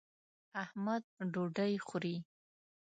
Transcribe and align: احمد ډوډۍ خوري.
احمد 0.63 1.03
ډوډۍ 1.31 1.73
خوري. 1.87 2.15